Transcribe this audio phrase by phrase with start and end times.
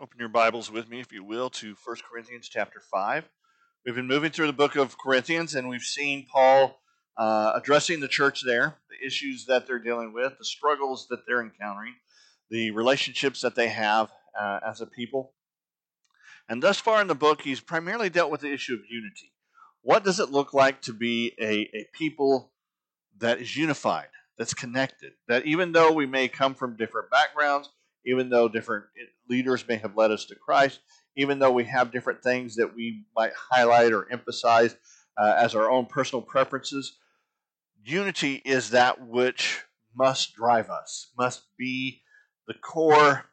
[0.00, 3.28] Open your Bibles with me, if you will, to 1 Corinthians chapter 5.
[3.84, 6.80] We've been moving through the book of Corinthians, and we've seen Paul
[7.16, 11.42] uh, addressing the church there, the issues that they're dealing with, the struggles that they're
[11.42, 11.96] encountering,
[12.48, 15.32] the relationships that they have uh, as a people.
[16.48, 19.32] And thus far in the book, he's primarily dealt with the issue of unity.
[19.82, 22.52] What does it look like to be a, a people
[23.18, 27.70] that is unified, that's connected, that even though we may come from different backgrounds,
[28.08, 28.86] even though different
[29.28, 30.80] leaders may have led us to Christ,
[31.14, 34.74] even though we have different things that we might highlight or emphasize
[35.20, 36.96] uh, as our own personal preferences,
[37.84, 39.62] unity is that which
[39.94, 42.00] must drive us, must be
[42.46, 43.26] the core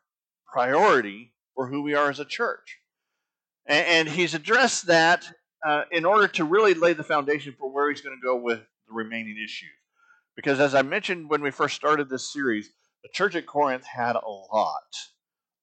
[0.52, 2.80] priority for who we are as a church.
[3.66, 5.26] And, and he's addressed that
[5.66, 8.60] uh, in order to really lay the foundation for where he's going to go with
[8.60, 9.70] the remaining issues.
[10.36, 12.72] Because as I mentioned when we first started this series,
[13.06, 14.96] the church at Corinth had a lot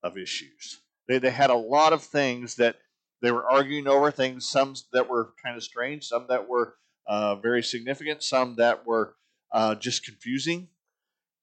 [0.05, 0.81] of issues.
[1.09, 2.77] They, they had a lot of things that
[3.21, 7.35] they were arguing over, things, some that were kind of strange, some that were uh,
[7.35, 9.17] very significant, some that were
[9.51, 10.69] uh, just confusing.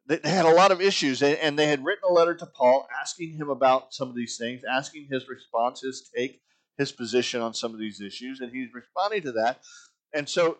[0.07, 2.45] They, they had a lot of issues, and, and they had written a letter to
[2.45, 6.39] Paul asking him about some of these things, asking his response, his take,
[6.77, 9.59] his position on some of these issues, and he's responding to that.
[10.13, 10.59] And so,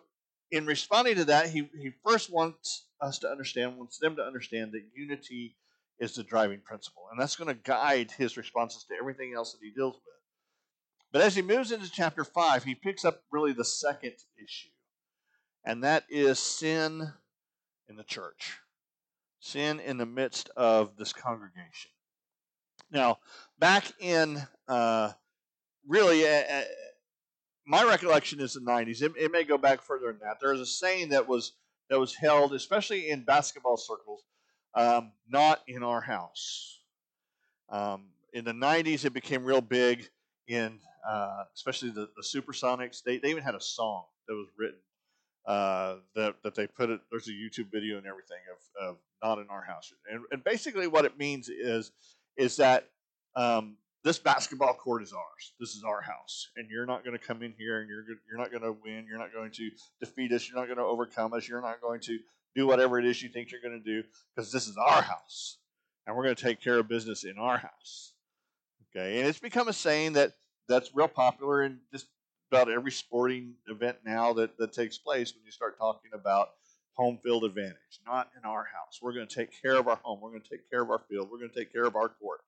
[0.50, 4.72] in responding to that, he, he first wants us to understand, wants them to understand
[4.72, 5.56] that unity
[5.98, 7.04] is the driving principle.
[7.10, 10.14] And that's going to guide his responses to everything else that he deals with.
[11.12, 14.70] But as he moves into chapter 5, he picks up really the second issue,
[15.64, 17.12] and that is sin
[17.88, 18.58] in the church,
[19.40, 21.90] sin in the midst of this congregation.
[22.92, 23.18] Now,
[23.58, 25.12] back in uh,
[25.86, 26.62] really, uh, uh
[27.66, 29.02] my recollection is the 90s.
[29.02, 30.38] It, it may go back further than that.
[30.40, 31.52] There was a saying that was
[31.90, 34.22] that was held, especially in basketball circles,
[34.74, 36.78] um, not in our house.
[37.68, 40.08] Um, in the 90s, it became real big
[40.46, 43.02] in, uh, especially the, the Supersonics.
[43.02, 44.78] They, they even had a song that was written
[45.46, 49.38] uh, that, that they put it, there's a YouTube video and everything of, of not
[49.38, 49.92] in our house.
[50.10, 51.90] And, and basically what it means is,
[52.36, 52.88] is that
[53.34, 55.52] um, this basketball court is ours.
[55.58, 58.38] This is our house, and you're not going to come in here and you're you're
[58.38, 59.06] not going to win.
[59.08, 60.48] You're not going to defeat us.
[60.48, 61.46] You're not going to overcome us.
[61.46, 62.18] You're not going to
[62.56, 64.02] do whatever it is you think you're going to do
[64.34, 65.58] because this is our house,
[66.06, 68.14] and we're going to take care of business in our house.
[68.90, 70.32] Okay, and it's become a saying that
[70.68, 72.06] that's real popular in just
[72.50, 76.50] about every sporting event now that that takes place when you start talking about
[76.94, 78.00] home field advantage.
[78.06, 78.98] Not in our house.
[79.00, 80.20] We're going to take care of our home.
[80.22, 81.28] We're going to take care of our field.
[81.30, 82.40] We're going to take care of our court.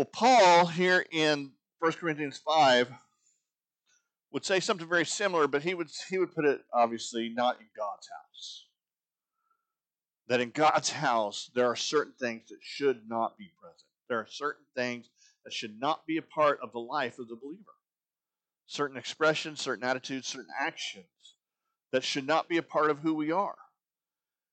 [0.00, 2.90] Well, Paul here in 1 Corinthians 5
[4.32, 7.66] would say something very similar, but he would he would put it obviously not in
[7.76, 8.64] God's house.
[10.28, 13.82] That in God's house there are certain things that should not be present.
[14.08, 15.10] There are certain things
[15.44, 17.60] that should not be a part of the life of the believer.
[18.66, 21.34] Certain expressions, certain attitudes, certain actions
[21.92, 23.58] that should not be a part of who we are.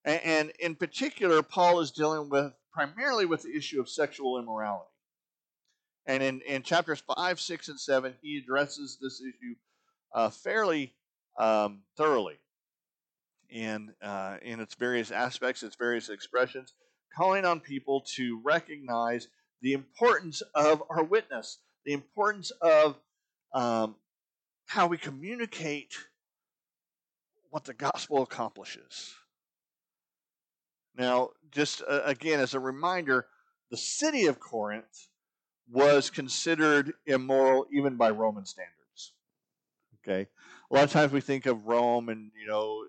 [0.03, 4.91] And, in particular, Paul is dealing with primarily with the issue of sexual immorality.
[6.07, 9.55] And in, in chapters 5, 6, and 7, he addresses this issue
[10.15, 10.93] uh, fairly
[11.37, 12.39] um, thoroughly
[13.49, 16.73] in, uh, in its various aspects, its various expressions,
[17.15, 19.27] calling on people to recognize
[19.61, 22.95] the importance of our witness, the importance of
[23.53, 23.95] um,
[24.65, 25.93] how we communicate
[27.49, 29.13] what the gospel accomplishes.
[30.95, 33.27] Now, just uh, again as a reminder,
[33.71, 35.09] the city of Corinth
[35.71, 39.13] was considered immoral even by Roman standards.
[40.01, 40.27] Okay,
[40.71, 42.85] a lot of times we think of Rome and you know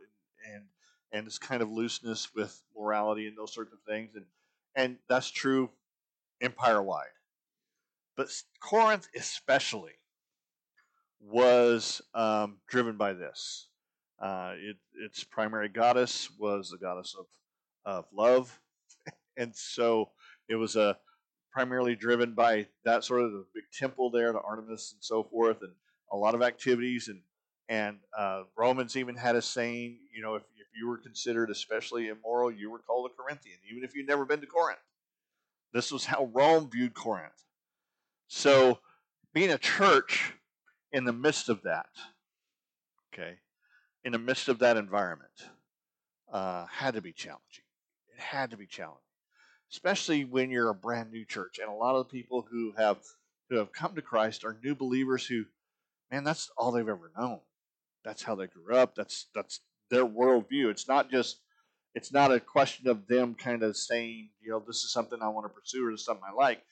[0.55, 0.65] and
[1.13, 4.25] and this kind of looseness with morality and those sorts of things, and
[4.77, 5.71] and that's true
[6.41, 7.07] empire wide.
[8.17, 8.29] But
[8.61, 9.93] Corinth especially
[11.21, 13.67] was um, driven by this.
[14.21, 17.27] Uh, it, its primary goddess was the goddess of
[17.85, 18.61] of love,
[19.37, 20.11] and so
[20.49, 20.99] it was a
[21.59, 25.61] primarily driven by that sort of the big temple there to Artemis and so forth,
[25.61, 25.73] and
[26.13, 27.09] a lot of activities.
[27.09, 27.21] And
[27.69, 32.07] and uh, Romans even had a saying, you know, if, if you were considered especially
[32.07, 34.79] immoral, you were called a Corinthian, even if you'd never been to Corinth.
[35.73, 37.43] This was how Rome viewed Corinth.
[38.29, 38.79] So,
[39.35, 40.35] being a church
[40.93, 41.89] in the midst of that,
[43.13, 43.39] okay,
[44.05, 45.49] in the midst of that environment,
[46.33, 47.65] uh, had to be challenging.
[48.15, 49.08] It had to be challenging
[49.73, 51.59] especially when you're a brand new church.
[51.59, 52.99] And a lot of the people who have
[53.51, 55.45] who have come to Christ are new believers who,
[56.11, 57.41] man, that's all they've ever known.
[58.05, 58.95] That's how they grew up.
[58.95, 59.61] That's that's
[59.91, 60.71] their worldview.
[60.71, 61.41] It's not just
[61.95, 65.29] it's not a question of them kind of saying, you know, this is something I
[65.29, 66.63] want to pursue or this is something I like.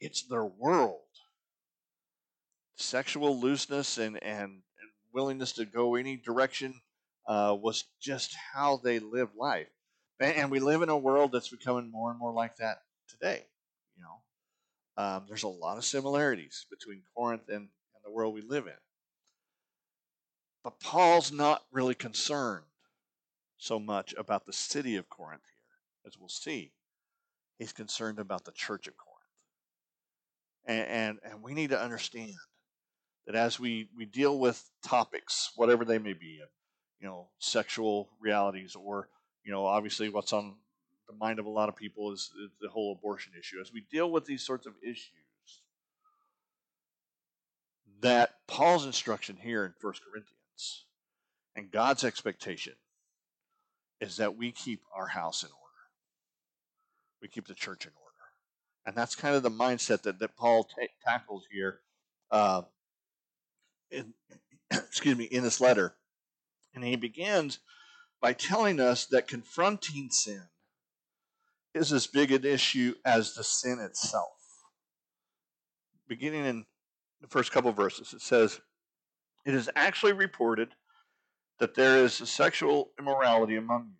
[0.00, 1.00] it's their world.
[2.76, 4.62] Sexual looseness and, and, and
[5.12, 6.80] willingness to go any direction
[7.28, 9.68] uh, was just how they live life.
[10.20, 13.46] And, we live in a world that's becoming more and more like that today.
[13.96, 18.42] You know, um, there's a lot of similarities between Corinth and, and the world we
[18.42, 18.74] live in.
[20.62, 22.64] But Paul's not really concerned
[23.56, 26.72] so much about the city of Corinth here, as we'll see.
[27.58, 29.10] He's concerned about the church of Corinth.
[30.66, 32.34] And, and, and we need to understand
[33.26, 36.40] that as we, we deal with topics, whatever they may be,
[37.00, 39.08] you know, sexual realities, or,
[39.44, 40.54] you know, obviously what's on
[41.08, 43.60] the mind of a lot of people is, is the whole abortion issue.
[43.60, 45.10] As we deal with these sorts of issues,
[48.00, 50.84] that Paul's instruction here in 1 Corinthians
[51.56, 52.74] and God's expectation
[54.00, 55.60] is that we keep our house in order.
[57.20, 58.06] We keep the church in order.
[58.86, 61.80] And that's kind of the mindset that, that Paul t- tackles here
[62.30, 62.62] uh,
[63.90, 64.14] in,
[64.70, 65.94] excuse me, in this letter.
[66.74, 67.58] And he begins
[68.20, 70.42] by telling us that confronting sin
[71.74, 74.28] is as big an issue as the sin itself.
[76.08, 76.66] Beginning in
[77.20, 78.60] the first couple verses, it says,
[79.46, 80.74] It is actually reported
[81.58, 83.96] that there is a sexual immorality among you,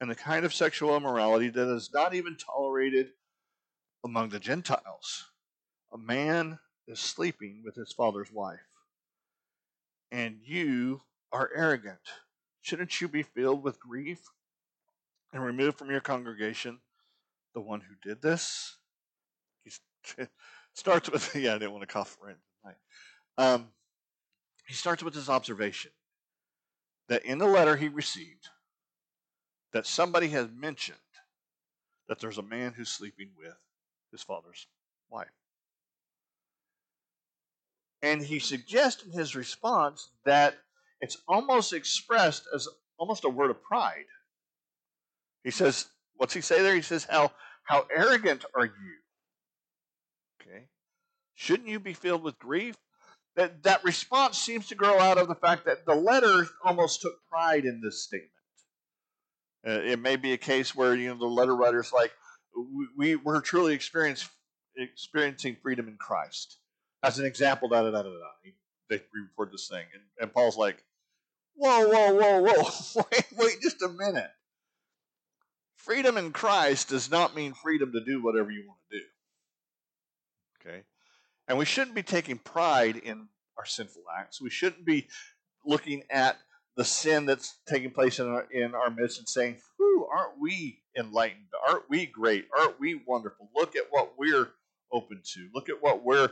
[0.00, 3.10] and the kind of sexual immorality that is not even tolerated
[4.04, 5.30] among the Gentiles.
[5.92, 8.60] A man is sleeping with his father's wife,
[10.10, 11.02] and you
[11.32, 11.98] are arrogant.
[12.66, 14.18] Shouldn't you be filled with grief
[15.32, 16.80] and remove from your congregation
[17.54, 18.78] the one who did this?
[19.62, 19.70] He
[20.74, 22.34] starts with, yeah, I didn't want to cough right.
[23.38, 23.68] Um,
[24.66, 25.92] he starts with this observation
[27.08, 28.48] that in the letter he received,
[29.72, 30.98] that somebody has mentioned
[32.08, 33.54] that there's a man who's sleeping with
[34.10, 34.66] his father's
[35.08, 35.28] wife.
[38.02, 40.56] And he suggests in his response that
[41.00, 44.06] it's almost expressed as almost a word of pride.
[45.44, 46.74] He says, what's he say there?
[46.74, 47.32] He says, How
[47.64, 48.96] how arrogant are you?
[50.40, 50.66] Okay.
[51.34, 52.76] Shouldn't you be filled with grief?
[53.36, 57.14] That that response seems to grow out of the fact that the letter almost took
[57.28, 58.30] pride in this statement.
[59.66, 62.12] Uh, it may be a case where you know the letter writer's like,
[62.96, 64.28] we, we're truly experience,
[64.76, 66.58] experiencing freedom in Christ.
[67.02, 68.50] As an example, da da da da da.
[68.88, 70.82] They re-record this thing, and, and Paul's like,
[71.56, 74.30] whoa, whoa, whoa, whoa, wait, wait just a minute.
[75.76, 79.04] Freedom in Christ does not mean freedom to do whatever you want to do.
[80.60, 80.82] Okay?
[81.48, 84.40] And we shouldn't be taking pride in our sinful acts.
[84.40, 85.06] We shouldn't be
[85.64, 86.38] looking at
[86.76, 90.82] the sin that's taking place in our, in our midst and saying, Whew, aren't we
[90.96, 91.46] enlightened?
[91.68, 92.46] Aren't we great?
[92.56, 93.48] Aren't we wonderful?
[93.54, 94.50] Look at what we're
[94.92, 95.48] open to.
[95.54, 96.30] Look at what we're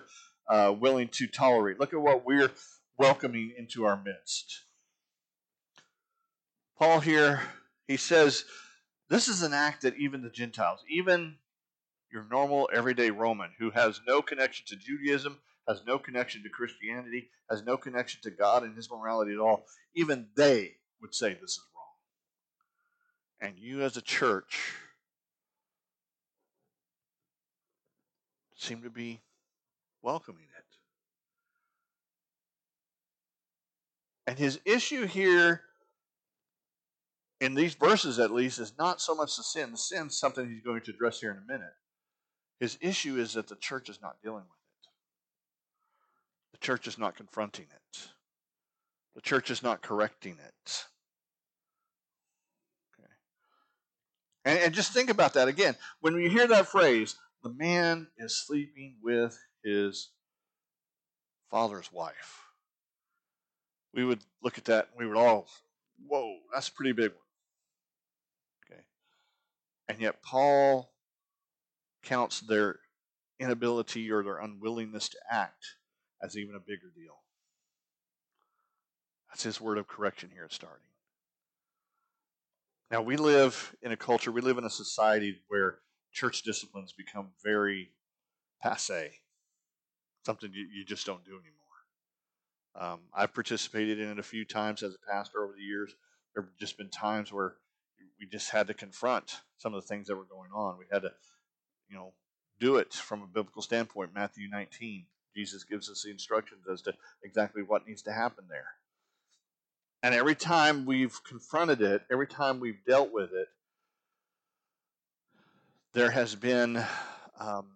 [0.55, 1.81] uh, willing to tolerate.
[1.81, 2.53] Look at what we're
[2.97, 4.63] welcoming into our midst.
[6.79, 7.41] Paul here,
[7.89, 8.45] he says,
[9.11, 11.39] this is an act that even the Gentiles, even
[12.13, 17.31] your normal everyday Roman who has no connection to Judaism, has no connection to Christianity,
[17.51, 19.67] has no connection to God and his morality at all,
[19.97, 23.51] even they would say this is wrong.
[23.51, 24.73] And you as a church
[28.55, 29.24] seem to be
[30.05, 30.65] welcoming it.
[34.27, 35.63] And his issue here,
[37.41, 39.73] in these verses at least, is not so much the sin.
[39.73, 41.73] The sin is something he's going to address here in a minute.
[42.61, 44.89] His issue is that the church is not dealing with it.
[46.53, 48.09] The church is not confronting it.
[49.15, 50.85] The church is not correcting it.
[52.99, 53.11] Okay.
[54.45, 55.77] And, and just think about that again.
[56.01, 60.11] When you hear that phrase, the man is sleeping with his
[61.51, 62.43] father's wife.
[63.93, 65.49] We would look at that and we would all,
[66.07, 67.21] whoa, that's a pretty big one.
[68.71, 68.83] Okay.
[69.89, 70.93] And yet Paul
[72.03, 72.81] counts their
[73.41, 75.65] inability or their unwillingness to act
[76.23, 77.21] as even a bigger deal.
[79.29, 80.87] That's his word of correction here at starting.
[82.91, 85.79] Now, we live in a culture, we live in a society where
[86.13, 87.91] church disciplines become very
[88.63, 89.11] passe,
[90.25, 92.93] something you, you just don't do anymore.
[92.93, 95.95] Um, I've participated in it a few times as a pastor over the years.
[96.35, 97.55] There have just been times where
[98.19, 100.79] we just had to confront some of the things that were going on.
[100.79, 101.13] We had to
[101.89, 102.13] you know,
[102.61, 104.15] do it from a biblical standpoint.
[104.15, 105.05] Matthew 19,
[105.35, 108.67] Jesus gives us the instructions as to exactly what needs to happen there.
[110.03, 113.49] And every time we've confronted it, every time we've dealt with it,
[115.93, 116.85] there has been
[117.39, 117.67] um,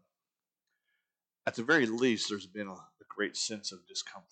[1.49, 4.28] at the very least, there's been a, a great sense of discomfort.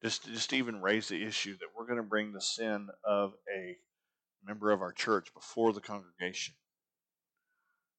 [0.00, 3.76] Just, just even raise the issue that we're going to bring the sin of a
[4.46, 6.54] member of our church before the congregation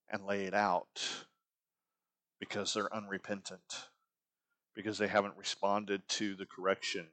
[0.10, 1.26] and lay it out
[2.40, 3.90] because they're unrepentant,
[4.78, 7.06] because they haven't responded to the correction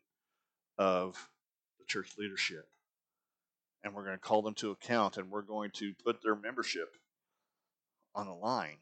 [0.79, 1.31] of
[1.81, 2.69] the church leadership.
[3.83, 6.95] And we're going to call them to account and we're going to put their membership
[8.15, 8.79] on the line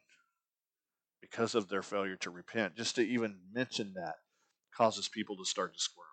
[1.20, 2.76] because of their failure to repent.
[2.76, 4.16] Just to even mention that
[4.76, 6.06] causes people to start to squirm.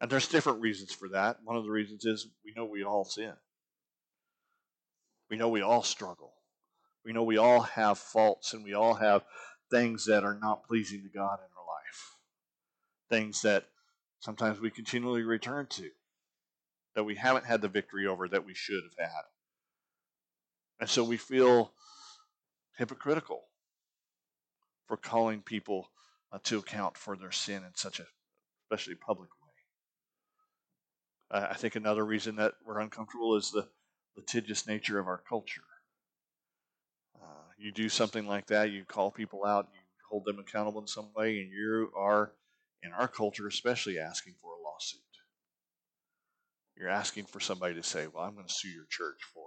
[0.00, 1.38] And there's different reasons for that.
[1.44, 3.32] One of the reasons is we know we all sin.
[5.30, 6.32] We know we all struggle.
[7.04, 9.24] We know we all have faults and we all have
[9.70, 12.16] things that are not pleasing to God in our life.
[13.08, 13.64] Things that
[14.20, 15.90] sometimes we continually return to,
[16.94, 19.22] that we haven't had the victory over that we should have had.
[20.80, 21.72] And so we feel
[22.76, 23.42] hypocritical
[24.86, 25.90] for calling people
[26.32, 28.06] uh, to account for their sin in such a
[28.64, 31.38] especially public way.
[31.38, 33.68] Uh, I think another reason that we're uncomfortable is the
[34.16, 35.62] litigious nature of our culture.
[37.20, 40.86] Uh, you do something like that, you call people out, you hold them accountable in
[40.86, 42.32] some way, and you are,
[42.82, 45.00] in our culture especially, asking for a lawsuit.
[46.76, 49.43] You're asking for somebody to say, Well, I'm going to sue your church for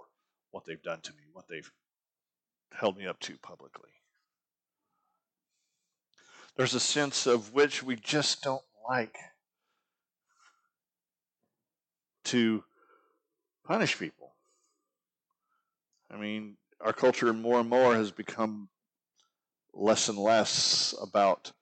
[0.50, 1.70] what they've done to me, what they've
[2.72, 3.90] held me up to publicly.
[6.56, 9.16] There's a sense of which we just don't like
[12.24, 12.64] to
[13.64, 14.32] punish people.
[16.10, 18.68] I mean, our culture more and more has become
[19.72, 21.52] less and less about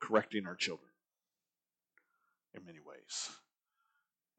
[0.00, 0.90] correcting our children
[2.54, 3.30] in many ways.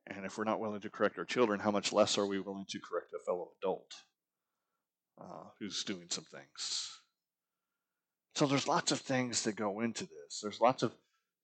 [0.10, 2.66] And if we're not willing to correct our children, how much less are we willing
[2.70, 3.94] to correct a fellow adult
[5.22, 6.90] uh, who's doing some things?
[8.36, 10.40] So there's lots of things that go into this.
[10.42, 10.94] There's lots of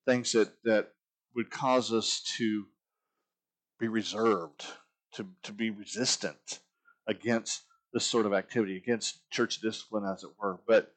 [0.05, 0.89] things that, that
[1.35, 2.65] would cause us to
[3.79, 4.65] be reserved,
[5.15, 6.59] to, to be resistant
[7.07, 10.59] against this sort of activity, against church discipline, as it were.
[10.67, 10.93] But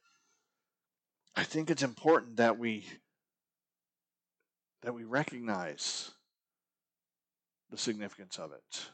[1.37, 2.87] I think it's important that we
[4.82, 6.12] that we recognize
[7.70, 8.88] the significance of it.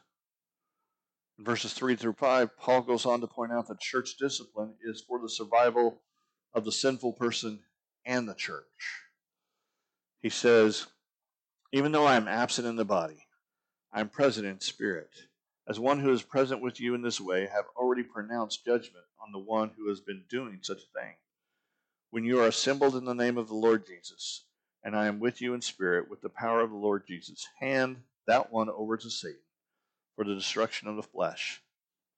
[1.37, 5.01] In verses 3 through 5, Paul goes on to point out that church discipline is
[5.01, 6.01] for the survival
[6.53, 7.59] of the sinful person
[8.05, 9.01] and the church.
[10.21, 10.87] He says,
[11.73, 13.27] Even though I am absent in the body,
[13.91, 15.09] I am present in spirit.
[15.67, 19.05] As one who is present with you in this way, I have already pronounced judgment
[19.19, 21.15] on the one who has been doing such a thing.
[22.11, 24.45] When you are assembled in the name of the Lord Jesus,
[24.83, 27.97] and I am with you in spirit, with the power of the Lord Jesus, hand
[28.27, 29.39] that one over to Satan
[30.15, 31.61] for the destruction of the flesh,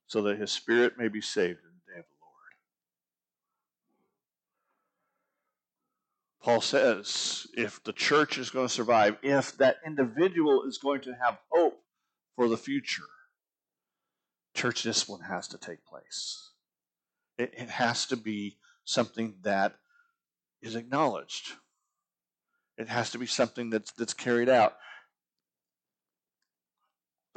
[0.05, 2.53] so that his spirit may be saved in the day of the Lord.
[6.41, 11.15] Paul says if the church is going to survive, if that individual is going to
[11.21, 11.79] have hope
[12.35, 13.03] for the future,
[14.53, 16.51] church discipline has to take place.
[17.37, 19.75] It, it has to be something that
[20.61, 21.53] is acknowledged.
[22.77, 24.77] It has to be something that's, that's carried out.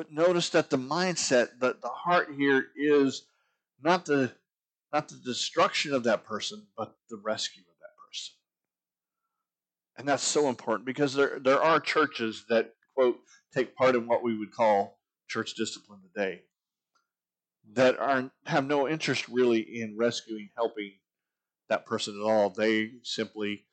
[0.01, 3.27] But notice that the mindset, that the heart here is
[3.83, 4.33] not the
[4.95, 8.33] not the destruction of that person, but the rescue of that person.
[9.99, 13.19] And that's so important because there there are churches that quote
[13.55, 16.45] take part in what we would call church discipline today
[17.75, 20.93] that are have no interest really in rescuing, helping
[21.69, 22.49] that person at all.
[22.49, 23.67] They simply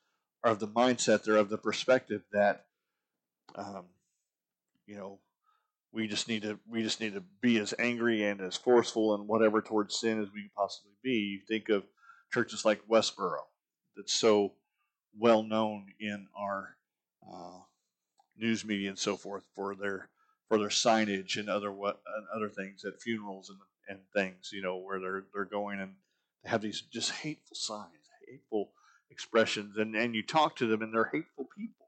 [0.44, 2.66] are of the mindset, they're of the perspective that,
[3.56, 3.86] um,
[4.86, 5.20] you know,
[5.98, 9.27] we just need to we just need to be as angry and as forceful and
[9.27, 11.10] whatever towards sin as we can possibly be.
[11.12, 11.84] You think of
[12.32, 13.39] churches like Westboro,
[13.96, 14.54] that's so
[15.18, 16.77] well known in our
[17.27, 17.62] uh,
[18.38, 20.10] news media and so forth for their
[20.48, 23.58] for their signage and other what and other things at funerals and
[23.89, 25.96] and things, you know, where they're they're going and
[26.44, 28.70] they have these just hateful signs, hateful
[29.10, 31.87] expressions, and and you talk to them and they're hateful people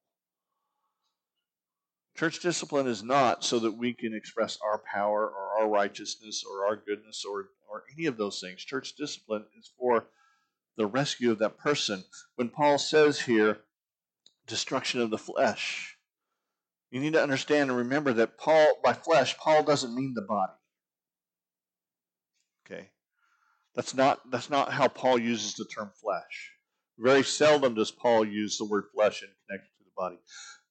[2.20, 6.66] Church discipline is not so that we can express our power or our righteousness or
[6.66, 8.62] our goodness or, or any of those things.
[8.62, 10.06] Church discipline is for
[10.76, 12.04] the rescue of that person.
[12.36, 13.60] When Paul says here,
[14.48, 15.96] destruction of the flesh,
[16.92, 20.52] you need to understand and remember that Paul, by flesh, Paul doesn't mean the body.
[22.66, 22.90] Okay?
[23.76, 26.52] That's not, that's not how Paul uses the term flesh.
[26.98, 30.18] Very seldom does Paul use the word flesh in connection to the body.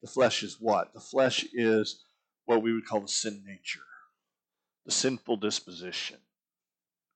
[0.02, 0.95] The flesh is what?
[0.95, 2.05] The flesh is
[2.47, 3.81] what we would call the sin nature,
[4.87, 6.19] the sinful disposition.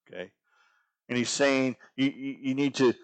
[0.07, 0.31] Okay?
[1.09, 2.95] And he's saying you, you, need to,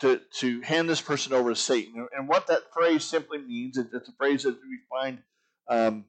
[0.00, 2.06] to, to hand this person over to Satan.
[2.16, 5.18] And what that phrase simply means, is it's a phrase that we find
[5.68, 6.04] um,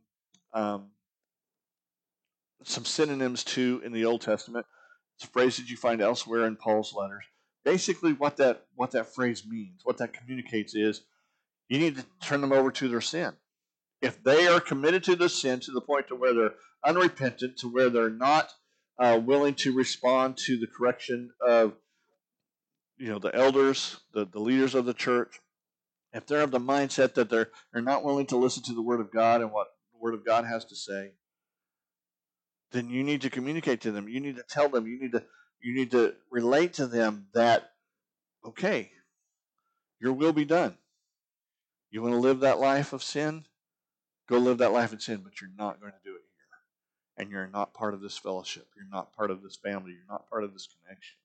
[0.54, 0.88] um,
[2.64, 4.66] some synonyms to in the Old Testament.
[5.18, 7.24] It's a phrase that you find elsewhere in Paul's letters.
[7.64, 11.02] Basically, what that what that phrase means, what that communicates is,
[11.70, 13.34] you need to turn them over to their sin.
[14.02, 16.54] If they are committed to the sin to the point to where they're
[16.86, 18.52] unrepentant, to where they're not
[19.00, 21.74] uh, willing to respond to the correction of
[22.98, 25.42] you know the elders, the, the leaders of the church,
[26.14, 29.02] if they're of the mindset that they're they're not willing to listen to the word
[29.02, 31.14] of God and what the word of God has to say,
[32.72, 34.08] then you need to communicate to them.
[34.08, 34.88] You need to tell them.
[34.88, 35.24] You need to
[35.62, 37.72] you need to relate to them that
[38.46, 38.92] okay,
[40.00, 40.78] your will be done.
[41.92, 43.46] You want to live that life of sin?
[44.28, 47.18] Go live that life in sin, but you're not going to do it here.
[47.18, 48.68] And you're not part of this fellowship.
[48.76, 49.92] You're not part of this family.
[49.92, 51.18] You're not part of this connection.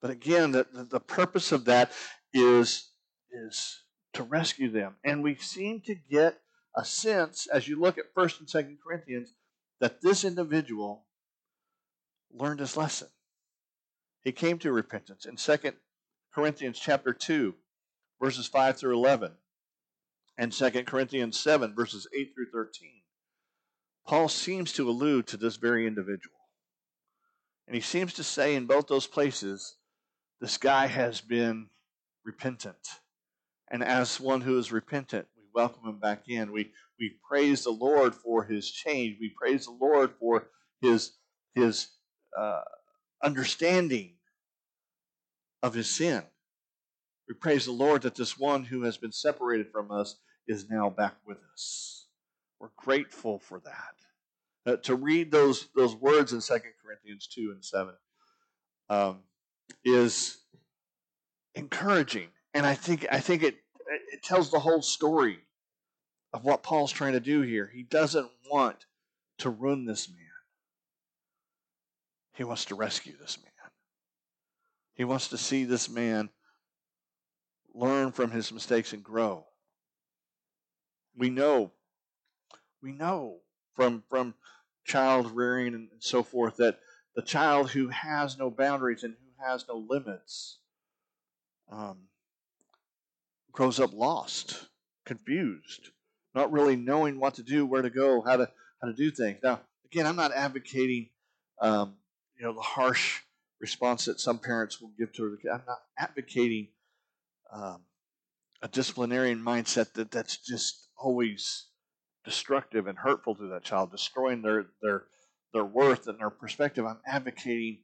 [0.00, 1.90] But again, the, the, the purpose of that
[2.32, 2.90] is,
[3.30, 3.82] is
[4.12, 4.96] to rescue them.
[5.04, 6.38] And we seem to get
[6.76, 9.34] a sense, as you look at 1st and 2nd Corinthians,
[9.80, 11.04] that this individual
[12.32, 13.08] learned his lesson.
[14.22, 15.24] He came to repentance.
[15.26, 15.72] In 2
[16.36, 17.54] Corinthians chapter 2,
[18.20, 19.32] verses 5 through 11,
[20.36, 22.90] and 2 Corinthians 7, verses 8 through 13,
[24.06, 26.36] Paul seems to allude to this very individual.
[27.66, 29.76] And he seems to say in both those places,
[30.38, 31.70] this guy has been
[32.22, 32.86] repentant.
[33.70, 36.52] And as one who is repentant, we welcome him back in.
[36.52, 39.16] We we praise the Lord for his change.
[39.18, 40.48] We praise the Lord for
[40.82, 41.12] his
[41.54, 41.88] his
[42.38, 42.60] uh,
[43.22, 44.15] understanding
[45.62, 46.22] of his sin.
[47.28, 50.90] We praise the Lord that this one who has been separated from us is now
[50.90, 52.06] back with us.
[52.60, 54.72] We're grateful for that.
[54.72, 57.94] Uh, to read those those words in Second Corinthians two and seven
[58.88, 59.20] um,
[59.84, 60.38] is
[61.54, 63.56] encouraging, and I think I think it
[64.12, 65.38] it tells the whole story
[66.32, 67.70] of what Paul's trying to do here.
[67.72, 68.86] He doesn't want
[69.38, 70.18] to ruin this man,
[72.34, 73.52] he wants to rescue this man.
[74.96, 76.30] He wants to see this man
[77.74, 79.44] learn from his mistakes and grow.
[81.14, 81.72] We know,
[82.82, 83.40] we know
[83.74, 84.34] from from
[84.84, 86.78] child rearing and so forth that
[87.14, 90.58] the child who has no boundaries and who has no limits
[91.70, 92.08] um,
[93.52, 94.66] grows up lost,
[95.04, 95.90] confused,
[96.34, 99.40] not really knowing what to do, where to go, how to how to do things.
[99.42, 101.10] Now, again, I'm not advocating,
[101.60, 101.96] um,
[102.38, 103.20] you know, the harsh
[103.60, 106.68] response that some parents will give to their I'm not advocating
[107.52, 107.82] um,
[108.62, 111.66] a disciplinarian mindset that that's just always
[112.24, 115.04] destructive and hurtful to that child, destroying their their
[115.52, 116.84] their worth and their perspective.
[116.84, 117.78] I'm advocating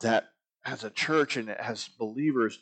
[0.00, 0.30] that
[0.64, 2.58] as a church and as believers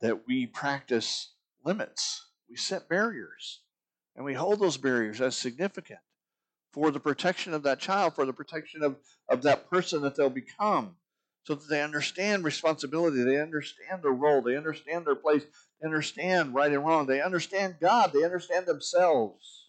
[0.00, 1.32] that we practice
[1.64, 2.26] limits.
[2.48, 3.60] We set barriers.
[4.14, 6.00] And we hold those barriers as significant
[6.72, 8.96] for the protection of that child, for the protection of,
[9.28, 10.96] of that person that they'll become,
[11.46, 15.44] so that they understand responsibility, they understand their role, they understand their place,
[15.80, 19.68] they understand right and wrong, they understand God, they understand themselves.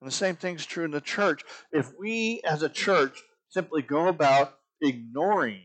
[0.00, 1.42] And the same thing is true in the church.
[1.72, 5.64] If we as a church simply go about ignoring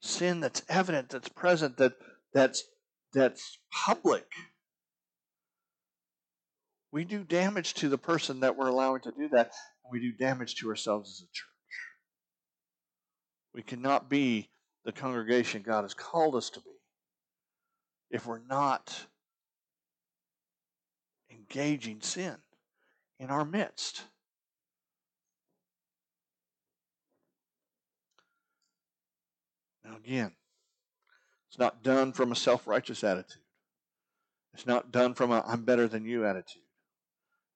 [0.00, 1.94] sin that's evident, that's present, that
[2.34, 2.64] that's
[3.12, 4.26] that's public,
[6.92, 9.52] we do damage to the person that we're allowing to do that,
[9.84, 11.49] and we do damage to ourselves as a church.
[13.54, 14.48] We cannot be
[14.84, 16.70] the congregation God has called us to be
[18.10, 19.06] if we're not
[21.30, 22.36] engaging sin
[23.18, 24.02] in our midst.
[29.84, 30.32] Now, again,
[31.48, 33.42] it's not done from a self righteous attitude.
[34.54, 36.62] It's not done from a I'm better than you attitude.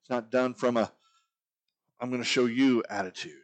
[0.03, 0.93] It's not done from a
[2.01, 3.44] I'm going to show you attitude.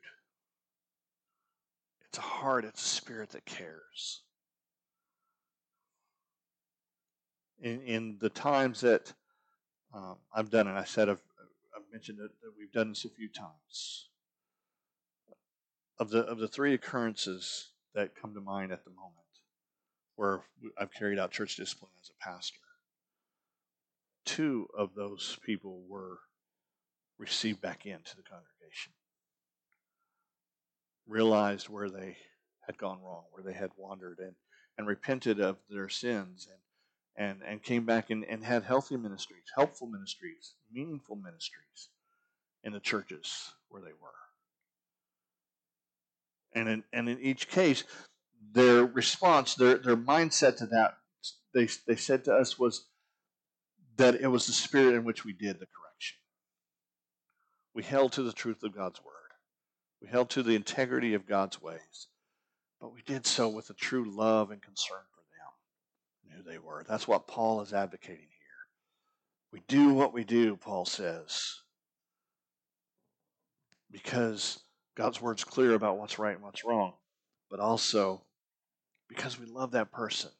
[2.11, 4.23] It's a heart, it's a spirit that cares.
[7.63, 9.13] In, in the times that
[9.95, 11.23] um, I've done it, I said I've,
[11.77, 14.09] I've mentioned it, that we've done this a few times.
[16.01, 19.15] Of the of the three occurrences that come to mind at the moment,
[20.17, 20.41] where
[20.79, 22.59] I've carried out church discipline as a pastor,
[24.25, 26.19] two of those people were
[27.19, 28.93] received back into the congregation.
[31.11, 32.17] Realized where they
[32.67, 34.35] had gone wrong, where they had wandered, and,
[34.79, 36.47] and repented of their sins
[37.17, 41.89] and, and, and came back and, and had healthy ministries, helpful ministries, meaningful ministries
[42.63, 44.11] in the churches where they were.
[46.53, 47.83] And in, and in each case,
[48.53, 50.99] their response, their, their mindset to that,
[51.53, 52.87] they, they said to us was
[53.97, 56.19] that it was the spirit in which we did the correction.
[57.75, 59.20] We held to the truth of God's word.
[60.01, 62.09] We held to the integrity of God's ways.
[62.81, 65.53] But we did so with a true love and concern for them
[66.25, 66.85] and who they were.
[66.89, 68.31] That's what Paul is advocating here.
[69.53, 71.61] We do what we do, Paul says,
[73.91, 74.61] because
[74.97, 76.95] God's word's clear about what's right and what's wrong,
[77.51, 78.23] but also
[79.09, 80.31] because we love that person.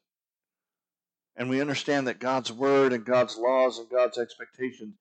[1.37, 4.95] And we understand that God's word and God's laws and God's expectations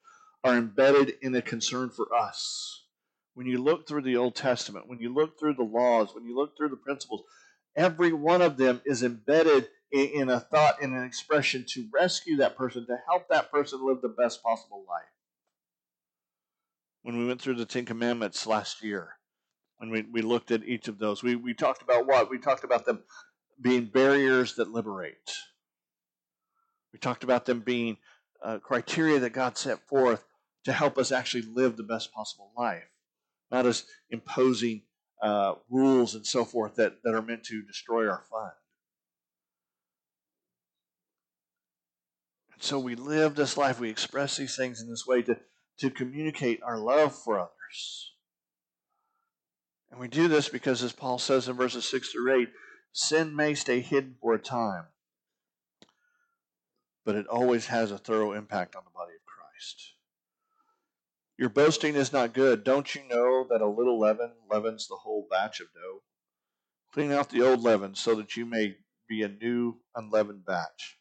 [0.44, 2.84] are embedded in a concern for us.
[3.34, 6.36] When you look through the Old Testament, when you look through the laws, when you
[6.36, 7.24] look through the principles,
[7.76, 12.58] every one of them is embedded in, a thought, in an expression to rescue that
[12.58, 15.04] person, to help that person live the best possible life.
[17.02, 19.16] When we went through the Ten Commandments last year,
[19.78, 22.30] when we, we looked at each of those, we, we talked about what?
[22.30, 23.04] We talked about them
[23.62, 25.32] being barriers that liberate.
[26.92, 27.98] We talked about them being
[28.44, 30.26] uh, criteria that God set forth
[30.66, 32.89] to help us actually live the best possible life,
[33.52, 34.84] not as imposing
[35.22, 38.52] uh, rules and so forth that, that are meant to destroy our fun.
[42.54, 45.38] And so we live this life, we express these things in this way to,
[45.80, 48.14] to communicate our love for others.
[49.92, 52.50] And we do this because, as Paul says in verses 6 through 8,
[52.92, 54.86] sin may stay hidden for a time,
[57.06, 59.94] but it always has a thorough impact on the body of Christ.
[61.40, 62.66] Your boasting is not good.
[62.66, 66.04] Don't you know that a little leaven leavens the whole batch of dough?
[66.92, 68.76] Clean out the old leaven so that you may
[69.08, 71.00] be a new unleavened batch,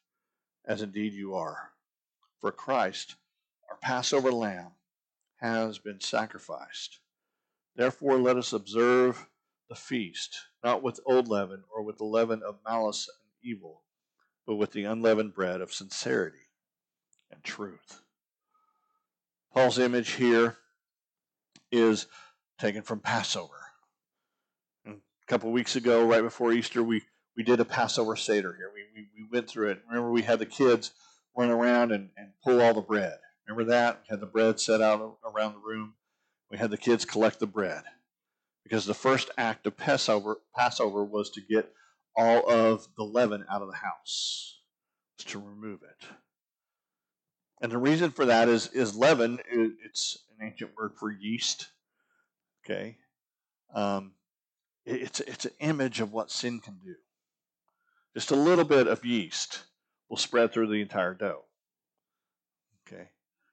[0.65, 1.73] as indeed you are.
[2.41, 3.17] For Christ,
[3.69, 4.71] our Passover lamb,
[5.39, 7.01] has been sacrificed.
[7.75, 9.27] Therefore, let us observe
[9.69, 13.83] the feast, not with old leaven or with the leaven of malice and evil,
[14.47, 16.47] but with the unleavened bread of sincerity
[17.33, 18.03] and truth.
[19.53, 20.57] Paul's image here
[21.73, 22.07] is
[22.59, 23.55] taken from Passover.
[24.85, 27.03] And a couple weeks ago, right before Easter, we,
[27.37, 28.71] we did a Passover Seder here.
[28.75, 29.83] We, we, we went through it.
[29.89, 30.93] Remember, we had the kids
[31.37, 33.19] run around and, and pull all the bread.
[33.47, 34.03] Remember that?
[34.03, 35.95] We had the bread set out around the room.
[36.51, 37.85] We had the kids collect the bread.
[38.65, 41.73] Because the first act of Passover, Passover was to get
[42.15, 44.61] all of the leaven out of the house,
[45.19, 46.07] to remove it.
[47.61, 49.41] And the reason for that is is leaven.
[49.85, 51.69] It's an ancient word for yeast.
[52.65, 52.99] Okay,
[53.75, 54.13] um,
[54.85, 56.95] it's it's an image of what sin can do.
[58.15, 59.65] Just a little bit of yeast
[60.09, 61.45] will spread through the entire dough.
[62.87, 63.09] Okay,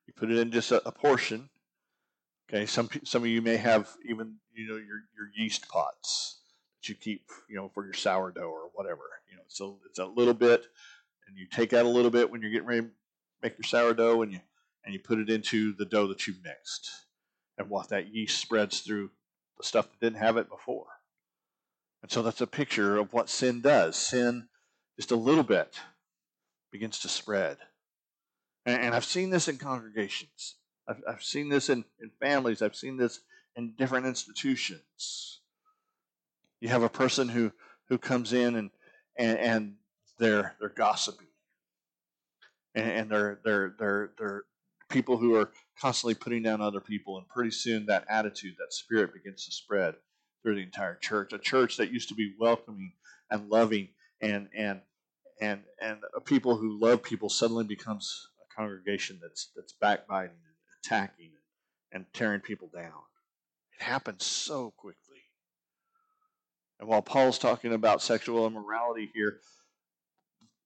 [0.05, 1.49] you put it in just a, a portion.
[2.47, 6.41] Okay, some some of you may have even you know your your yeast pots
[6.79, 9.01] that you keep you know for your sourdough or whatever.
[9.31, 10.63] You know, so it's a little bit,
[11.27, 12.87] and you take out a little bit when you're getting ready
[13.45, 14.39] make your sourdough and you
[14.83, 16.89] and you put it into the dough that you've mixed.
[17.57, 19.11] And what that yeast spreads through
[19.57, 20.87] the stuff that didn't have it before.
[22.01, 23.95] And so that's a picture of what sin does.
[23.95, 24.47] Sin,
[24.95, 25.79] just a little bit,
[26.71, 27.57] begins to spread.
[28.65, 30.55] And, and I've seen this in congregations.
[30.87, 32.61] I've, I've seen this in, in families.
[32.61, 33.21] I've seen this
[33.55, 35.39] in different institutions.
[36.59, 37.51] You have a person who,
[37.89, 38.69] who comes in and,
[39.17, 39.75] and, and
[40.19, 41.27] they're, they're gossiping
[42.75, 44.43] and, and they're they're they're they're
[44.89, 49.13] people who are constantly putting down other people, and pretty soon that attitude, that spirit
[49.13, 49.95] begins to spread
[50.43, 51.33] through the entire church.
[51.33, 52.93] A church that used to be welcoming
[53.31, 53.89] and loving
[54.21, 54.81] and and
[55.41, 61.31] and and people who love people suddenly becomes a congregation that's that's backbiting and attacking
[61.91, 62.91] and tearing people down.
[63.79, 65.01] It happens so quickly.
[66.79, 69.39] And while Paul's talking about sexual immorality here,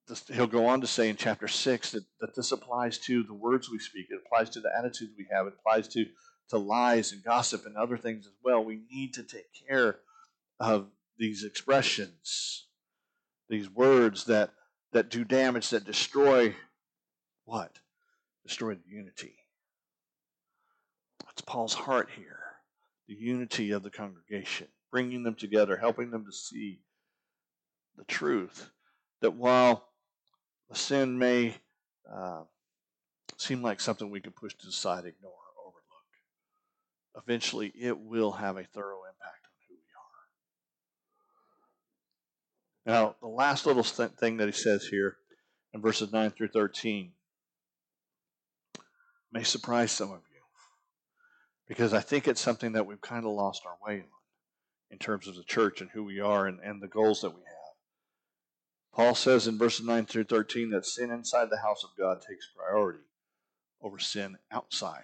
[0.10, 3.34] this, he'll go on to say in chapter 6 that, that this applies to the
[3.34, 6.06] words we speak, it applies to the attitudes we have, it applies to,
[6.50, 8.63] to lies and gossip and other things as well.
[8.63, 10.00] We need to take care
[10.60, 12.67] of these expressions,
[13.50, 14.52] these words that,
[14.91, 16.56] that do damage, that destroy
[17.45, 17.80] what?
[18.45, 19.36] Destroy the unity.
[21.26, 22.39] That's Paul's heart here
[23.10, 26.80] the unity of the congregation, bringing them together, helping them to see
[27.98, 28.69] the truth
[29.22, 29.88] that while
[30.75, 31.55] sin may
[32.12, 32.43] uh,
[33.38, 37.23] seem like something we can push to the side, ignore, or overlook.
[37.23, 39.75] Eventually, it will have a thorough impact on who
[42.86, 43.01] we are.
[43.01, 45.17] Now, the last little thing that he says here
[45.73, 47.12] in verses 9 through 13
[49.32, 50.39] may surprise some of you
[51.67, 54.08] because I think it's something that we've kind of lost our way on.
[54.91, 57.41] in terms of the church and who we are and, and the goals that we
[57.45, 57.59] have.
[58.93, 62.49] Paul says in verses 9 through 13 that sin inside the house of God takes
[62.56, 63.04] priority
[63.82, 65.04] over sin outside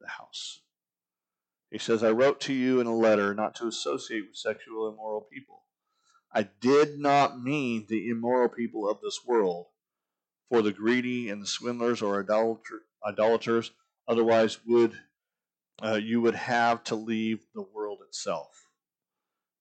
[0.00, 0.60] the house.
[1.70, 5.20] He says, I wrote to you in a letter not to associate with sexual immoral
[5.20, 5.64] people.
[6.32, 9.66] I did not mean the immoral people of this world,
[10.48, 13.72] for the greedy and the swindlers or idolater, idolaters,
[14.06, 15.00] otherwise would
[15.82, 18.65] uh, you would have to leave the world itself.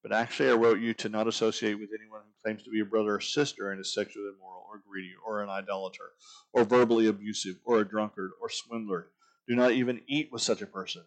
[0.07, 2.85] But actually, I wrote you to not associate with anyone who claims to be a
[2.85, 6.11] brother or sister and is sexually immoral or greedy or an idolater
[6.53, 9.07] or verbally abusive or a drunkard or swindler.
[9.47, 11.05] Do not even eat with such a person.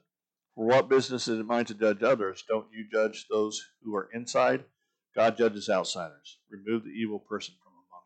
[0.56, 2.42] For what business is it mine to judge others?
[2.48, 4.64] Don't you judge those who are inside?
[5.14, 6.38] God judges outsiders.
[6.50, 8.02] Remove the evil person from among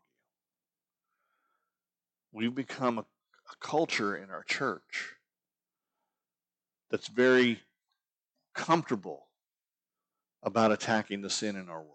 [2.31, 2.49] you.
[2.49, 5.15] We've become a, a culture in our church
[6.91, 7.61] that's very
[8.53, 9.25] comfortable
[10.43, 11.89] about attacking the sin in our world.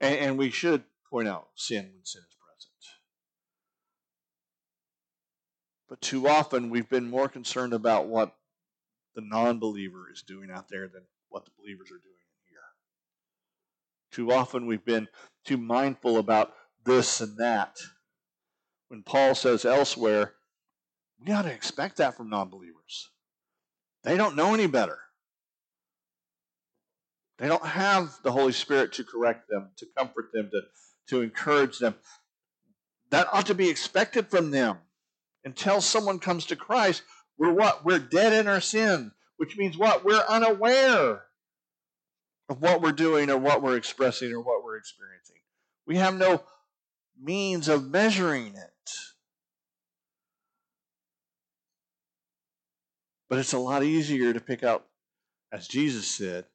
[0.00, 2.72] And, and we should point out sin when sin is present.
[5.88, 8.34] But too often we've been more concerned about what
[9.14, 12.14] the non believer is doing out there than what the believers are doing
[12.48, 12.58] here.
[14.10, 15.08] Too often we've been
[15.44, 16.52] too mindful about
[16.84, 17.76] this and that.
[18.88, 20.34] When Paul says elsewhere,
[21.24, 23.10] we ought to expect that from non believers.
[24.02, 24.98] They don't know any better.
[27.38, 30.62] They don't have the Holy Spirit to correct them, to comfort them, to,
[31.08, 31.94] to encourage them.
[33.10, 34.78] That ought to be expected from them.
[35.44, 37.02] Until someone comes to Christ,
[37.38, 37.84] we're what?
[37.84, 40.04] We're dead in our sin, which means what?
[40.04, 41.22] We're unaware
[42.48, 45.36] of what we're doing or what we're expressing or what we're experiencing.
[45.86, 46.42] We have no
[47.20, 48.90] means of measuring it.
[53.28, 54.86] But it's a lot easier to pick out,
[55.52, 56.46] as Jesus said,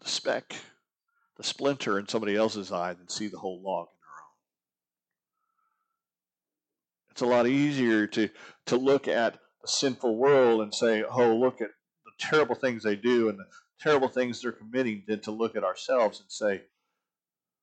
[0.00, 0.54] the speck,
[1.36, 4.34] the splinter in somebody else's eye than see the whole log in our own.
[7.10, 8.28] It's a lot easier to,
[8.66, 11.70] to look at the sinful world and say, oh, look at
[12.04, 13.46] the terrible things they do and the
[13.80, 16.62] terrible things they're committing than to look at ourselves and say,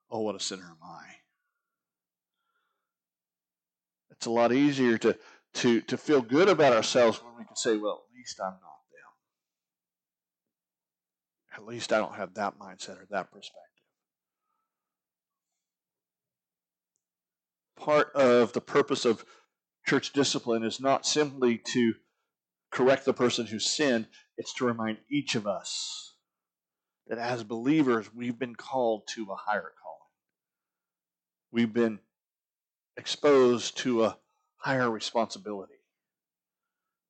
[0.09, 1.05] oh, what a sinner am I.
[4.11, 5.17] It's a lot easier to,
[5.55, 8.70] to, to feel good about ourselves when we can say, well, at least I'm not
[11.61, 13.57] at least I don't have that mindset or that perspective.
[17.77, 19.23] Part of the purpose of
[19.85, 21.93] church discipline is not simply to
[22.71, 26.15] correct the person who sinned, it's to remind each of us
[27.07, 30.09] that as believers, we've been called to a higher calling.
[31.51, 31.99] We've been
[32.97, 34.17] exposed to a
[34.57, 35.73] higher responsibility.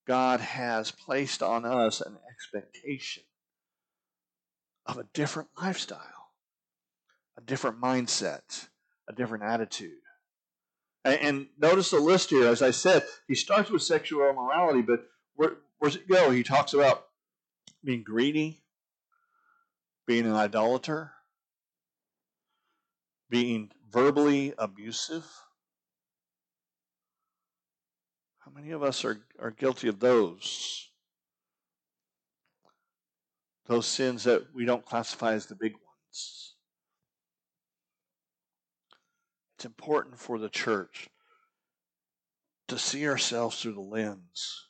[0.07, 3.23] God has placed on us an expectation
[4.91, 6.32] of a different lifestyle,
[7.38, 8.67] a different mindset,
[9.08, 9.93] a different attitude.
[11.06, 12.47] And, and notice the list here.
[12.47, 16.30] As I said, he starts with sexual immorality, but where, where's it go?
[16.30, 17.06] He talks about
[17.84, 18.63] being greedy,
[20.06, 21.12] being an idolater,
[23.30, 25.25] being verbally abusive.
[28.39, 30.90] How many of us are, are guilty of those?
[33.71, 36.55] Those sins that we don't classify as the big ones.
[39.55, 41.07] It's important for the church
[42.67, 44.67] to see ourselves through the lens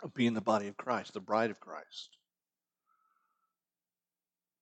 [0.00, 2.10] of being the body of Christ, the bride of Christ.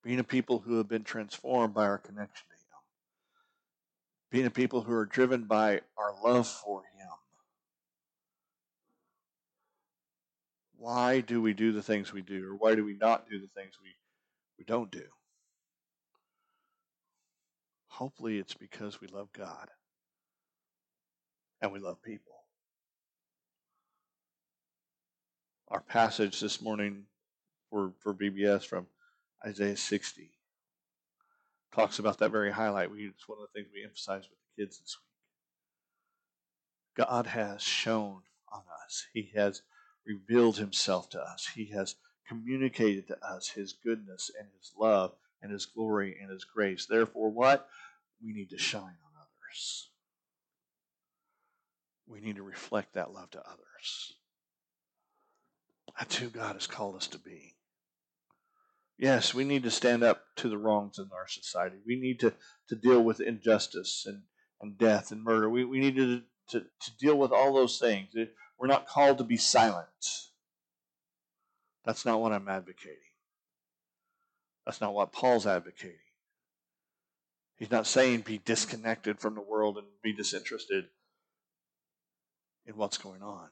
[0.02, 2.80] Being a people who have been transformed by our connection to Him.
[4.30, 7.08] Being a people who are driven by our love for Him
[10.82, 13.46] why do we do the things we do, or why do we not do the
[13.54, 13.90] things we,
[14.58, 15.04] we don't do?
[17.86, 19.68] Hopefully, it's because we love God
[21.60, 22.32] and we love people.
[25.68, 27.04] Our passage this morning
[27.70, 28.88] for, for VBS from
[29.46, 30.32] Isaiah 60
[31.72, 32.90] talks about that very highlight.
[32.90, 34.96] We, it's one of the things we emphasize with the kids this
[36.96, 37.06] week.
[37.06, 39.62] God has shone on us, He has
[40.06, 41.48] revealed himself to us.
[41.54, 41.96] He has
[42.28, 45.12] communicated to us his goodness and his love
[45.42, 46.86] and his glory and his grace.
[46.86, 47.68] Therefore, what?
[48.24, 49.90] We need to shine on others.
[52.06, 54.14] We need to reflect that love to others.
[55.98, 57.56] That's who God has called us to be.
[58.98, 61.76] Yes, we need to stand up to the wrongs in our society.
[61.86, 62.32] We need to,
[62.68, 64.22] to deal with injustice and,
[64.60, 65.50] and death and murder.
[65.50, 68.14] We, we need to, to, to deal with all those things.
[68.58, 69.86] We're not called to be silent.
[71.84, 72.98] That's not what I'm advocating.
[74.64, 75.96] That's not what Paul's advocating.
[77.56, 80.86] He's not saying be disconnected from the world and be disinterested
[82.66, 83.48] in what's going on.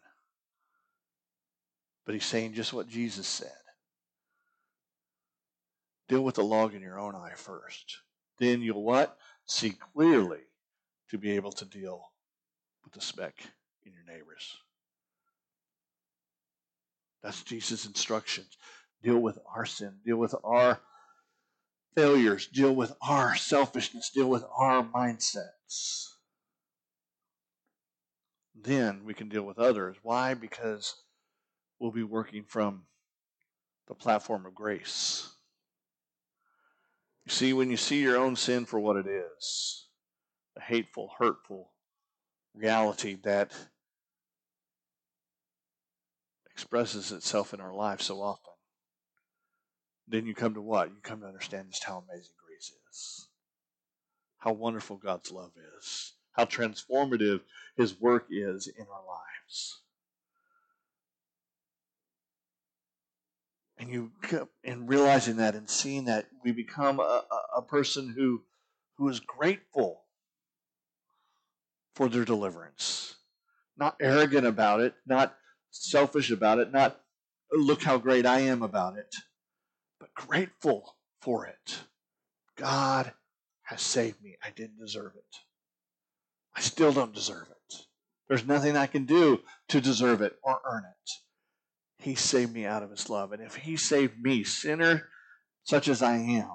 [2.04, 3.52] But he's saying just what Jesus said.
[6.08, 7.98] Deal with the log in your own eye first.
[8.38, 9.16] Then you'll what?
[9.46, 10.40] See clearly
[11.10, 12.10] to be able to deal
[12.82, 13.34] with the speck
[13.84, 14.56] in your neighbors.
[17.22, 18.56] That's Jesus' instructions.
[19.02, 20.80] Deal with our sin, deal with our
[21.94, 26.08] failures, deal with our selfishness, deal with our mindsets.
[28.54, 29.96] Then we can deal with others.
[30.02, 30.34] Why?
[30.34, 30.94] Because
[31.78, 32.82] we'll be working from
[33.88, 35.28] the platform of grace.
[37.24, 39.86] You see, when you see your own sin for what it is,
[40.56, 41.70] a hateful, hurtful
[42.54, 43.52] reality that
[46.60, 48.52] expresses itself in our lives so often,
[50.06, 50.90] then you come to what?
[50.90, 53.28] You come to understand just how amazing grace is,
[54.36, 57.40] how wonderful God's love is, how transformative
[57.78, 59.78] His work is in our lives.
[63.78, 64.12] And you,
[64.62, 67.22] in realizing that and seeing that, we become a,
[67.56, 68.42] a person who,
[68.98, 70.02] who is grateful
[71.94, 73.14] for their deliverance,
[73.78, 75.34] not arrogant about it, not
[75.70, 77.00] selfish about it, not
[77.52, 79.14] look how great I am about it,
[79.98, 81.80] but grateful for it.
[82.56, 83.12] God
[83.62, 84.36] has saved me.
[84.44, 85.36] I didn't deserve it.
[86.56, 87.76] I still don't deserve it.
[88.28, 91.10] There's nothing I can do to deserve it or earn it.
[92.04, 93.32] He saved me out of his love.
[93.32, 95.08] And if he saved me, sinner
[95.64, 96.50] such as I am,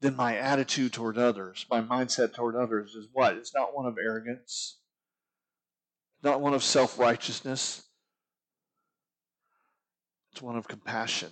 [0.00, 3.36] then my attitude toward others, my mindset toward others is what?
[3.36, 4.78] It's not one of arrogance
[6.26, 7.84] not one of self righteousness,
[10.32, 11.30] it's one of compassion.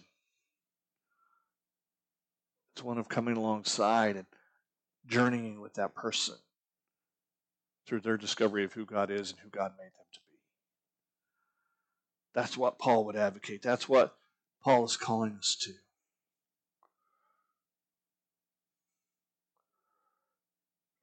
[2.73, 4.27] It's one of coming alongside and
[5.07, 6.37] journeying with that person
[7.87, 10.39] through their discovery of who God is and who God made them to be.
[12.33, 13.63] That's what Paul would advocate.
[13.63, 14.15] That's what
[14.63, 15.73] Paul is calling us to.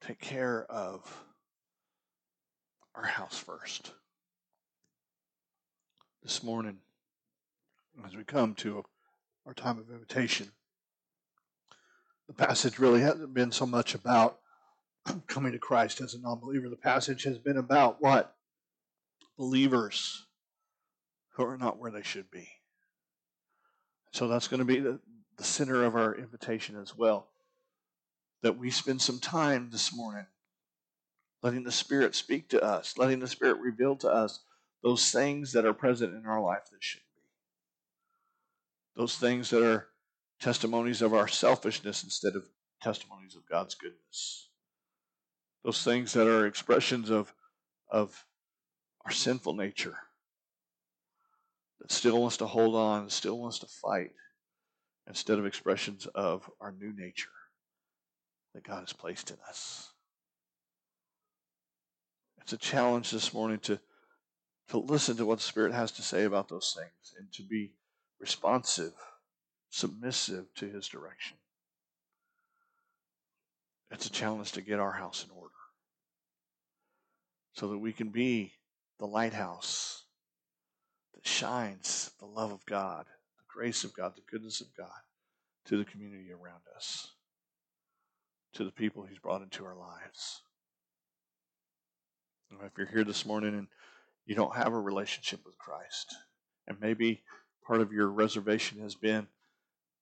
[0.06, 1.24] Take care of
[2.94, 3.92] our house first.
[6.22, 6.78] This morning,
[8.06, 8.84] as we come to
[9.46, 10.52] our time of invitation,
[12.28, 14.38] the passage really hasn't been so much about
[15.26, 16.68] coming to Christ as a non believer.
[16.68, 18.36] The passage has been about what?
[19.36, 20.26] Believers
[21.30, 22.48] who are not where they should be.
[24.12, 25.00] So that's going to be the,
[25.36, 27.28] the center of our invitation as well.
[28.42, 30.26] That we spend some time this morning
[31.42, 34.40] letting the Spirit speak to us, letting the Spirit reveal to us
[34.82, 37.22] those things that are present in our life that shouldn't be.
[38.96, 39.88] Those things that are
[40.40, 42.44] testimonies of our selfishness instead of
[42.82, 44.48] testimonies of God's goodness.
[45.64, 47.32] Those things that are expressions of,
[47.88, 48.24] of
[49.04, 49.96] our sinful nature
[51.80, 54.10] that still wants to hold on, still wants to fight,
[55.06, 57.28] instead of expressions of our new nature
[58.54, 59.91] that God has placed in us.
[62.42, 63.78] It's a challenge this morning to,
[64.68, 67.72] to listen to what the Spirit has to say about those things and to be
[68.18, 68.92] responsive,
[69.70, 71.36] submissive to His direction.
[73.90, 75.52] It's a challenge to get our house in order
[77.52, 78.52] so that we can be
[78.98, 80.04] the lighthouse
[81.14, 83.04] that shines the love of God,
[83.36, 84.88] the grace of God, the goodness of God
[85.66, 87.12] to the community around us,
[88.54, 90.42] to the people He's brought into our lives.
[92.64, 93.68] If you're here this morning and
[94.26, 96.14] you don't have a relationship with Christ,
[96.66, 97.22] and maybe
[97.66, 99.26] part of your reservation has been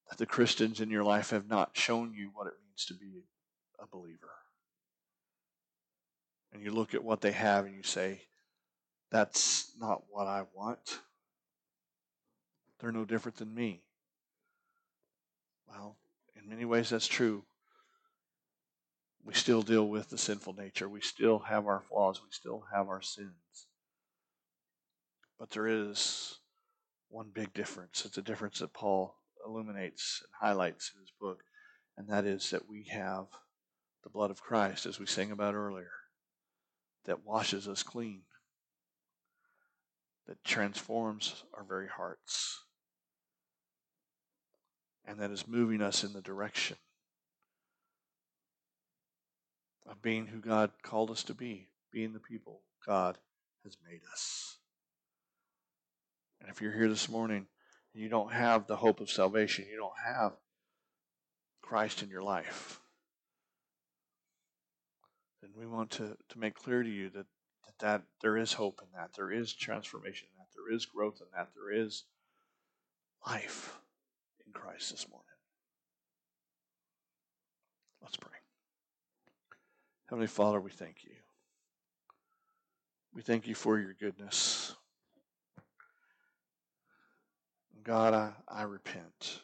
[0.08, 3.24] that the Christians in your life have not shown you what it means to be
[3.78, 4.30] a believer.
[6.52, 8.22] And you look at what they have and you say,
[9.10, 11.00] that's not what I want.
[12.78, 13.82] They're no different than me.
[15.68, 15.96] Well,
[16.34, 17.44] in many ways that's true
[19.24, 20.88] we still deal with the sinful nature.
[20.88, 22.20] We still have our flaws.
[22.22, 23.66] We still have our sins.
[25.38, 26.38] But there is
[27.08, 28.04] one big difference.
[28.04, 31.42] It's a difference that Paul illuminates and highlights in his book,
[31.96, 33.26] and that is that we have
[34.02, 35.92] the blood of Christ, as we sang about earlier,
[37.04, 38.22] that washes us clean,
[40.26, 42.64] that transforms our very hearts,
[45.06, 46.76] and that is moving us in the direction
[49.88, 53.18] of being who God called us to be, being the people God
[53.64, 54.58] has made us.
[56.40, 57.46] And if you're here this morning
[57.94, 60.32] and you don't have the hope of salvation, you don't have
[61.62, 62.80] Christ in your life,
[65.40, 67.26] then we want to, to make clear to you that,
[67.64, 71.20] that, that there is hope in that, there is transformation in that, there is growth
[71.20, 72.04] in that, there is
[73.26, 73.78] life
[74.46, 75.26] in Christ this morning.
[78.02, 78.39] Let's pray.
[80.10, 81.12] Heavenly Father, we thank you.
[83.14, 84.74] We thank you for your goodness.
[87.84, 89.42] God, I, I repent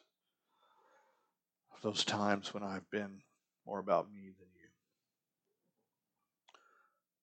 [1.72, 3.20] of those times when I've been
[3.64, 4.68] more about me than you.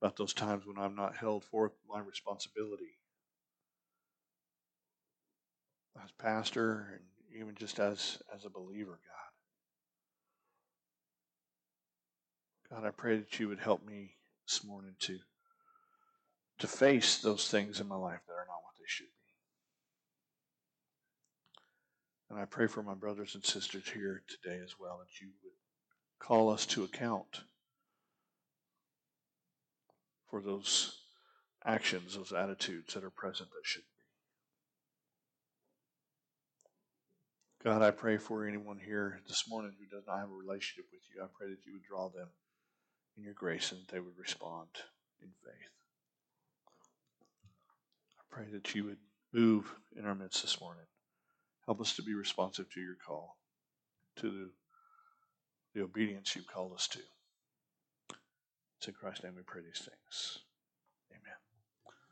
[0.02, 2.98] About those times when I've not held forth my responsibility
[6.02, 9.33] as pastor and even just as, as a believer, God.
[12.74, 14.16] God, I pray that you would help me
[14.48, 15.20] this morning to
[16.60, 19.34] to face those things in my life that are not what they should be.
[22.32, 25.52] And I pray for my brothers and sisters here today as well that you would
[26.20, 27.42] call us to account
[30.30, 30.98] for those
[31.66, 33.84] actions, those attitudes that are present that should
[37.64, 37.70] be.
[37.70, 41.02] God, I pray for anyone here this morning who does not have a relationship with
[41.14, 41.22] you.
[41.22, 42.30] I pray that you would draw them
[43.18, 44.70] in your grace and they would respond
[45.22, 45.70] in faith.
[48.20, 48.98] I pray that you would
[49.32, 50.86] move in our midst this morning.
[51.66, 53.38] Help us to be responsive to your call,
[54.18, 54.50] to the,
[55.74, 57.00] the obedience you've called us to.
[58.78, 60.40] It's in Christ's name we pray these things.
[61.12, 61.43] Amen.